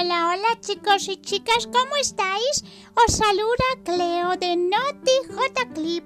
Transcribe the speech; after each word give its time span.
Hola, 0.00 0.28
hola 0.28 0.60
chicos 0.60 1.08
y 1.08 1.16
chicas, 1.16 1.66
¿cómo 1.66 1.96
estáis? 2.00 2.62
Os 2.94 3.16
saluda 3.16 3.82
Cleo 3.84 4.36
de 4.36 4.54
Noti 4.54 5.10
J 5.28 5.74
Clip. 5.74 6.04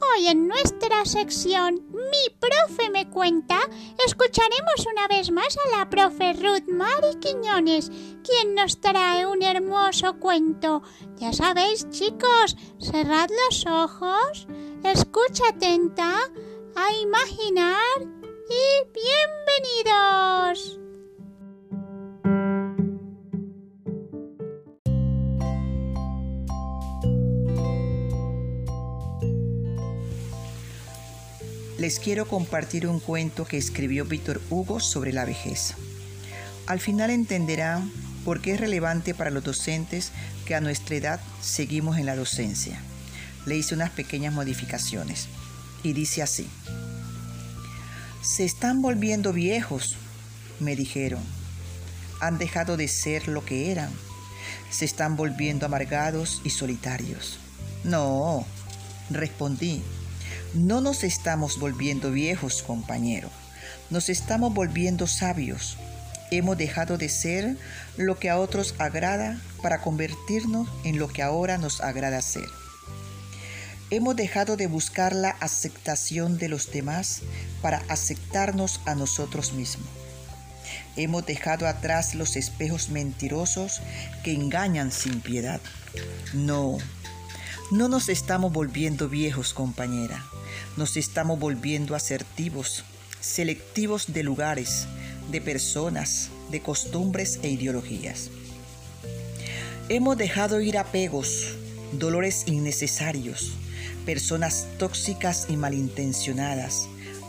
Hoy 0.00 0.28
en 0.28 0.48
nuestra 0.48 1.04
sección 1.04 1.84
Mi 1.92 2.34
profe 2.40 2.88
me 2.88 3.10
cuenta, 3.10 3.58
escucharemos 4.06 4.86
una 4.90 5.06
vez 5.08 5.30
más 5.30 5.58
a 5.66 5.78
la 5.78 5.90
profe 5.90 6.32
Ruth 6.32 6.66
Mari 6.68 7.16
Quiñones, 7.20 7.90
quien 8.24 8.54
nos 8.54 8.80
trae 8.80 9.26
un 9.26 9.42
hermoso 9.42 10.18
cuento. 10.18 10.82
Ya 11.16 11.34
sabéis 11.34 11.90
chicos, 11.90 12.56
cerrad 12.80 13.28
los 13.48 13.66
ojos, 13.66 14.46
escucha 14.82 15.48
atenta, 15.50 16.20
a 16.74 16.92
imaginar 17.02 18.00
y 18.00 18.64
bienvenidos. 19.84 20.85
Les 31.86 32.00
quiero 32.00 32.26
compartir 32.26 32.88
un 32.88 32.98
cuento 32.98 33.44
que 33.44 33.56
escribió 33.56 34.04
Víctor 34.04 34.42
Hugo 34.50 34.80
sobre 34.80 35.12
la 35.12 35.24
vejez. 35.24 35.74
Al 36.66 36.80
final 36.80 37.10
entenderán 37.10 37.92
por 38.24 38.40
qué 38.40 38.54
es 38.54 38.60
relevante 38.60 39.14
para 39.14 39.30
los 39.30 39.44
docentes 39.44 40.10
que 40.46 40.56
a 40.56 40.60
nuestra 40.60 40.96
edad 40.96 41.20
seguimos 41.40 41.96
en 41.98 42.06
la 42.06 42.16
docencia. 42.16 42.80
Le 43.44 43.56
hice 43.56 43.76
unas 43.76 43.90
pequeñas 43.90 44.34
modificaciones 44.34 45.28
y 45.84 45.92
dice 45.92 46.22
así. 46.22 46.48
Se 48.20 48.44
están 48.44 48.82
volviendo 48.82 49.32
viejos, 49.32 49.94
me 50.58 50.74
dijeron. 50.74 51.22
Han 52.20 52.36
dejado 52.36 52.76
de 52.76 52.88
ser 52.88 53.28
lo 53.28 53.44
que 53.44 53.70
eran. 53.70 53.92
Se 54.70 54.84
están 54.84 55.14
volviendo 55.14 55.66
amargados 55.66 56.40
y 56.42 56.50
solitarios. 56.50 57.38
No, 57.84 58.44
respondí 59.08 59.84
no 60.54 60.80
nos 60.80 61.04
estamos 61.04 61.58
volviendo 61.58 62.10
viejos, 62.10 62.62
compañero. 62.62 63.28
Nos 63.90 64.08
estamos 64.08 64.52
volviendo 64.52 65.06
sabios. 65.06 65.76
Hemos 66.30 66.58
dejado 66.58 66.98
de 66.98 67.08
ser 67.08 67.56
lo 67.96 68.18
que 68.18 68.30
a 68.30 68.38
otros 68.38 68.74
agrada 68.78 69.40
para 69.62 69.80
convertirnos 69.80 70.68
en 70.84 70.98
lo 70.98 71.08
que 71.08 71.22
ahora 71.22 71.58
nos 71.58 71.80
agrada 71.80 72.20
ser. 72.20 72.46
Hemos 73.90 74.16
dejado 74.16 74.56
de 74.56 74.66
buscar 74.66 75.14
la 75.14 75.30
aceptación 75.30 76.38
de 76.38 76.48
los 76.48 76.72
demás 76.72 77.22
para 77.62 77.84
aceptarnos 77.88 78.80
a 78.84 78.96
nosotros 78.96 79.52
mismos. 79.52 79.88
Hemos 80.96 81.24
dejado 81.26 81.68
atrás 81.68 82.14
los 82.14 82.36
espejos 82.36 82.88
mentirosos 82.88 83.80
que 84.24 84.32
engañan 84.32 84.90
sin 84.90 85.20
piedad. 85.20 85.60
No, 86.32 86.78
no 87.70 87.88
nos 87.88 88.08
estamos 88.08 88.52
volviendo 88.52 89.08
viejos, 89.08 89.52
compañera. 89.52 90.24
Nos 90.76 90.96
estamos 90.96 91.38
volviendo 91.38 91.96
asertivos, 91.96 92.84
selectivos 93.20 94.12
de 94.12 94.22
lugares, 94.22 94.86
de 95.30 95.40
personas, 95.40 96.30
de 96.50 96.60
costumbres 96.60 97.40
e 97.42 97.50
ideologías. 97.50 98.30
Hemos 99.88 100.16
dejado 100.16 100.60
ir 100.60 100.78
apegos, 100.78 101.54
dolores 101.92 102.44
innecesarios, 102.46 103.52
personas 104.04 104.66
tóxicas 104.78 105.46
y 105.48 105.56
malintencionadas, 105.56 106.86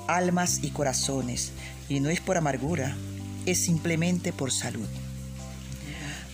almas 0.08 0.60
y 0.62 0.70
corazones, 0.70 1.52
y 1.90 2.00
no 2.00 2.10
es 2.10 2.20
por 2.20 2.38
amargura, 2.38 2.96
es 3.48 3.64
simplemente 3.64 4.34
por 4.34 4.52
salud. 4.52 4.88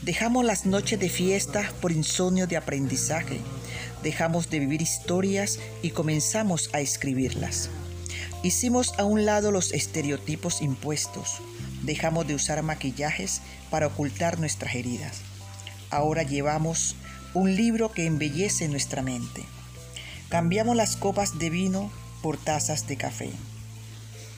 Dejamos 0.01 0.43
las 0.43 0.65
noches 0.65 0.99
de 0.99 1.07
fiesta 1.07 1.71
por 1.79 1.93
insomnio 1.93 2.47
de 2.47 2.57
aprendizaje, 2.57 3.39
dejamos 4.03 4.49
de 4.49 4.59
vivir 4.59 4.81
historias 4.81 5.59
y 5.81 5.91
comenzamos 5.91 6.69
a 6.73 6.81
escribirlas. 6.81 7.69
Hicimos 8.43 8.93
a 8.99 9.05
un 9.05 9.25
lado 9.25 9.51
los 9.51 9.71
estereotipos 9.71 10.61
impuestos, 10.61 11.37
dejamos 11.81 12.27
de 12.27 12.35
usar 12.35 12.61
maquillajes 12.61 13.41
para 13.71 13.87
ocultar 13.87 14.39
nuestras 14.39 14.75
heridas. 14.75 15.21
Ahora 15.89 16.23
llevamos 16.23 16.95
un 17.33 17.55
libro 17.55 17.91
que 17.91 18.05
embellece 18.05 18.67
nuestra 18.67 19.01
mente. 19.01 19.43
Cambiamos 20.29 20.75
las 20.75 20.97
copas 20.97 21.39
de 21.39 21.49
vino 21.49 21.91
por 22.21 22.37
tazas 22.37 22.87
de 22.87 22.97
café. 22.97 23.29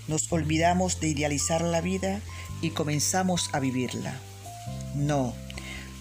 Nos 0.07 0.31
olvidamos 0.31 0.99
de 0.99 1.07
idealizar 1.09 1.61
la 1.61 1.81
vida 1.81 2.21
y 2.61 2.69
comenzamos 2.69 3.49
a 3.53 3.59
vivirla. 3.59 4.13
No, 4.93 5.33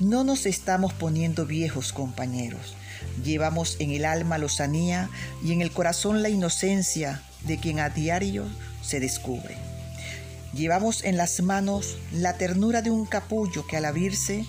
no 0.00 0.24
nos 0.24 0.46
estamos 0.46 0.92
poniendo 0.92 1.46
viejos 1.46 1.92
compañeros. 1.92 2.74
Llevamos 3.22 3.76
en 3.78 3.90
el 3.90 4.04
alma 4.04 4.38
lozanía 4.38 5.08
y 5.42 5.52
en 5.52 5.62
el 5.62 5.70
corazón 5.70 6.22
la 6.22 6.28
inocencia 6.28 7.22
de 7.42 7.58
quien 7.58 7.80
a 7.80 7.90
diario 7.90 8.44
se 8.82 9.00
descubre. 9.00 9.56
Llevamos 10.52 11.04
en 11.04 11.16
las 11.16 11.42
manos 11.42 11.96
la 12.12 12.36
ternura 12.36 12.82
de 12.82 12.90
un 12.90 13.06
capullo 13.06 13.66
que 13.66 13.76
al 13.76 13.84
abrirse 13.84 14.44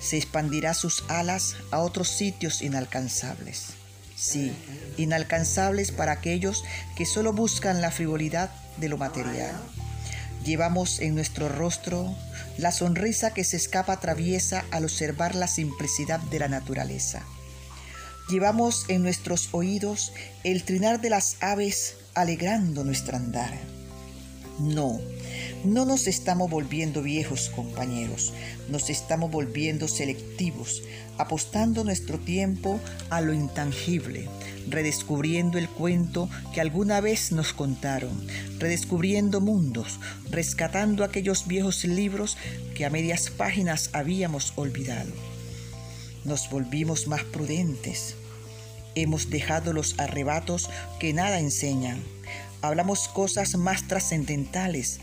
se 0.00 0.16
expandirá 0.16 0.74
sus 0.74 1.04
alas 1.08 1.56
a 1.70 1.78
otros 1.78 2.08
sitios 2.08 2.62
inalcanzables. 2.62 3.74
Sí, 4.16 4.52
inalcanzables 4.98 5.90
para 5.90 6.12
aquellos 6.12 6.62
que 6.96 7.06
solo 7.06 7.32
buscan 7.32 7.80
la 7.80 7.90
frivolidad 7.90 8.50
de 8.76 8.88
lo 8.88 8.98
material. 8.98 9.60
Llevamos 10.44 10.98
en 11.00 11.14
nuestro 11.14 11.48
rostro 11.48 12.14
la 12.58 12.72
sonrisa 12.72 13.32
que 13.32 13.44
se 13.44 13.56
escapa 13.56 14.00
traviesa 14.00 14.64
al 14.70 14.84
observar 14.84 15.34
la 15.34 15.46
simplicidad 15.46 16.18
de 16.18 16.40
la 16.40 16.48
naturaleza. 16.48 17.22
Llevamos 18.28 18.86
en 18.88 19.02
nuestros 19.02 19.48
oídos 19.52 20.12
el 20.42 20.64
trinar 20.64 21.00
de 21.00 21.10
las 21.10 21.36
aves 21.40 21.96
alegrando 22.14 22.82
nuestro 22.82 23.16
andar. 23.16 23.52
No, 24.58 25.00
no 25.64 25.84
nos 25.84 26.06
estamos 26.06 26.50
volviendo 26.50 27.02
viejos 27.02 27.50
compañeros, 27.50 28.32
nos 28.68 28.90
estamos 28.90 29.30
volviendo 29.30 29.88
selectivos, 29.88 30.82
apostando 31.18 31.84
nuestro 31.84 32.18
tiempo 32.18 32.80
a 33.10 33.20
lo 33.20 33.32
intangible, 33.32 34.28
redescubriendo 34.68 35.58
el 35.58 35.68
cuento 35.68 36.28
que 36.52 36.60
alguna 36.60 37.00
vez 37.00 37.32
nos 37.32 37.52
contaron, 37.52 38.26
redescubriendo 38.58 39.40
mundos, 39.40 40.00
rescatando 40.30 41.04
aquellos 41.04 41.46
viejos 41.46 41.84
libros 41.84 42.36
que 42.74 42.84
a 42.84 42.90
medias 42.90 43.30
páginas 43.30 43.90
habíamos 43.92 44.52
olvidado. 44.56 45.12
Nos 46.24 46.48
volvimos 46.50 47.08
más 47.08 47.24
prudentes. 47.24 48.14
Hemos 48.94 49.30
dejado 49.30 49.72
los 49.72 49.98
arrebatos 49.98 50.70
que 51.00 51.12
nada 51.12 51.40
enseñan. 51.40 52.00
Hablamos 52.60 53.08
cosas 53.08 53.56
más 53.56 53.88
trascendentales. 53.88 55.00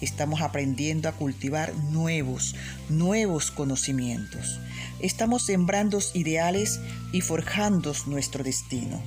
Estamos 0.00 0.40
aprendiendo 0.40 1.08
a 1.08 1.12
cultivar 1.12 1.74
nuevos, 1.74 2.54
nuevos 2.88 3.50
conocimientos. 3.50 4.58
Estamos 5.00 5.44
sembrando 5.44 5.98
ideales 6.14 6.80
y 7.12 7.20
forjando 7.20 7.92
nuestro 8.06 8.42
destino. 8.42 9.02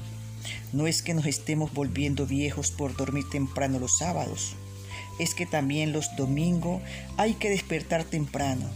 No 0.71 0.85
es 0.85 1.01
que 1.01 1.13
nos 1.13 1.25
estemos 1.25 1.73
volviendo 1.73 2.27
viejos 2.27 2.71
por 2.71 2.95
dormir 2.95 3.25
temprano 3.31 3.79
los 3.79 3.97
sábados. 3.97 4.55
Es 5.19 5.33
que 5.33 5.45
también 5.45 5.93
los 5.93 6.15
domingos 6.15 6.81
hay 7.17 7.33
que 7.35 7.49
despertar 7.49 8.03
temprano, 8.03 8.69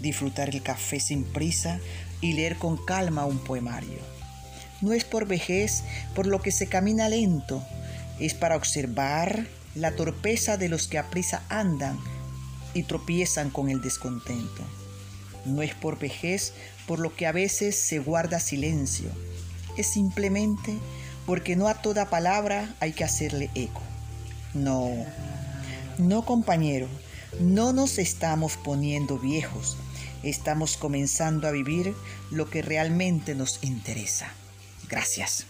disfrutar 0.00 0.50
el 0.50 0.62
café 0.62 1.00
sin 1.00 1.24
prisa 1.24 1.80
y 2.20 2.32
leer 2.32 2.56
con 2.56 2.76
calma 2.84 3.26
un 3.26 3.38
poemario. 3.38 3.98
No 4.80 4.92
es 4.92 5.04
por 5.04 5.26
vejez 5.26 5.82
por 6.14 6.26
lo 6.26 6.40
que 6.40 6.52
se 6.52 6.68
camina 6.68 7.08
lento, 7.08 7.62
es 8.18 8.34
para 8.34 8.56
observar 8.56 9.46
la 9.74 9.92
torpeza 9.92 10.56
de 10.56 10.68
los 10.68 10.88
que 10.88 10.98
a 10.98 11.10
prisa 11.10 11.42
andan 11.48 11.98
y 12.74 12.84
tropiezan 12.84 13.50
con 13.50 13.68
el 13.68 13.80
descontento. 13.80 14.62
No 15.44 15.62
es 15.62 15.74
por 15.74 15.98
vejez 15.98 16.52
por 16.86 16.98
lo 16.98 17.14
que 17.14 17.26
a 17.26 17.32
veces 17.32 17.76
se 17.76 17.98
guarda 17.98 18.40
silencio, 18.40 19.10
es 19.76 19.86
simplemente 19.86 20.76
porque 21.26 21.56
no 21.56 21.68
a 21.68 21.74
toda 21.74 22.10
palabra 22.10 22.74
hay 22.80 22.92
que 22.92 23.04
hacerle 23.04 23.50
eco. 23.54 23.82
No, 24.54 24.90
no 25.98 26.24
compañero, 26.24 26.88
no 27.38 27.72
nos 27.72 27.98
estamos 27.98 28.56
poniendo 28.56 29.18
viejos, 29.18 29.76
estamos 30.22 30.76
comenzando 30.76 31.46
a 31.46 31.52
vivir 31.52 31.94
lo 32.30 32.50
que 32.50 32.62
realmente 32.62 33.34
nos 33.34 33.62
interesa. 33.62 34.32
Gracias. 34.88 35.46